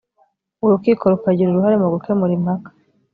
[0.65, 2.69] urukiko rukagira uruhare mu gukemura impaka